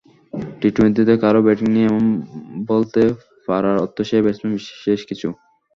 টি-টোয়েন্টিতে 0.59 1.13
কারও 1.23 1.45
ব্যাটিং 1.45 1.67
নিয়ে 1.73 1.87
এমন 1.89 2.05
বলতে 2.69 3.01
পারার 3.47 3.75
অর্থ 3.83 3.97
সেই 4.09 4.23
ব্যাটসম্যান 4.23 4.53
বিশেষ 4.57 4.99
কিছু। 5.09 5.27